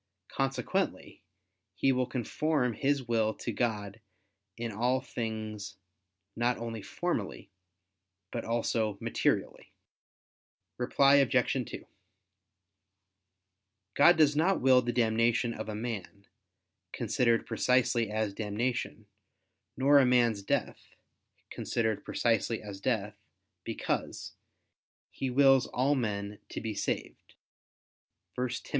[0.29, 1.21] Consequently
[1.75, 4.01] he will conform his will to God
[4.57, 5.75] in all things
[6.35, 7.51] not only formally,
[8.31, 9.71] but also materially.
[10.79, 11.53] Reply Obj.
[11.69, 11.85] 2:
[13.93, 16.25] God does not will the damnation of a man,
[16.91, 19.05] considered precisely as damnation,
[19.77, 20.95] nor a man's death,
[21.51, 23.13] considered precisely as death,
[23.63, 24.33] because,
[25.11, 27.35] "He wills all men to be saved"
[28.33, 28.59] (1 Tim.